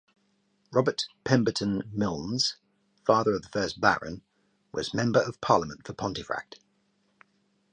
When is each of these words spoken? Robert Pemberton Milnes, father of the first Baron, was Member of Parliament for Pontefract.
Robert 0.71 1.05
Pemberton 1.25 1.83
Milnes, 1.93 2.55
father 3.05 3.33
of 3.35 3.43
the 3.43 3.49
first 3.49 3.79
Baron, 3.79 4.23
was 4.71 4.95
Member 4.95 5.21
of 5.21 5.39
Parliament 5.41 5.85
for 5.85 5.93
Pontefract. 5.93 6.59